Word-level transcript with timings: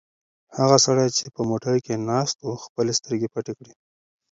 هغه 0.57 0.77
سړی 0.85 1.07
چې 1.17 1.25
په 1.35 1.41
موټر 1.49 1.75
کې 1.85 2.03
ناست 2.09 2.37
و 2.41 2.51
خپلې 2.63 2.91
سترګې 2.99 3.27
پټې 3.33 3.53
کړې. 3.59 3.73